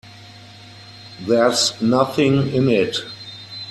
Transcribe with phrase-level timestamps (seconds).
[1.27, 3.03] There's nothing in it.